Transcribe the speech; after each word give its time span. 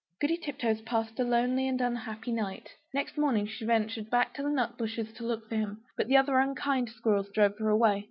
Goody 0.19 0.37
Tiptoes 0.37 0.81
passed 0.81 1.19
a 1.19 1.23
lonely 1.23 1.67
and 1.67 1.79
unhappy 1.79 2.31
night. 2.31 2.71
Next 2.91 3.19
morning 3.19 3.45
she 3.45 3.65
ventured 3.65 4.09
back 4.09 4.33
to 4.33 4.41
the 4.41 4.49
nut 4.49 4.75
bushes 4.75 5.13
to 5.13 5.23
look 5.27 5.47
for 5.47 5.55
him; 5.57 5.83
but 5.95 6.07
the 6.07 6.17
other 6.17 6.39
unkind 6.39 6.89
squirrels 6.89 7.29
drove 7.29 7.55
her 7.59 7.69
away. 7.69 7.99